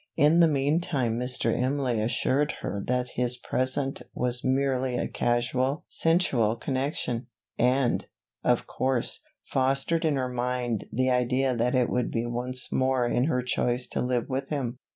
In 0.15 0.39
the 0.39 0.47
mean 0.47 0.79
time 0.81 1.19
Mr. 1.19 1.55
Imlay 1.55 1.99
assured 1.99 2.53
her 2.63 2.81
that 2.87 3.09
his 3.09 3.37
present 3.37 4.01
was 4.15 4.43
merely 4.43 4.97
a 4.97 5.07
casual, 5.07 5.85
sensual 5.89 6.55
connection; 6.55 7.27
and, 7.59 8.07
of 8.43 8.65
course, 8.65 9.21
fostered 9.43 10.03
in 10.03 10.15
her 10.15 10.27
mind 10.27 10.85
the 10.91 11.11
idea 11.11 11.55
that 11.55 11.75
it 11.75 11.87
would 11.87 12.09
be 12.09 12.25
once 12.25 12.71
more 12.71 13.05
in 13.05 13.25
her 13.25 13.43
choice 13.43 13.85
to 13.89 14.01
live 14.01 14.27
with 14.27 14.49
him. 14.49 14.79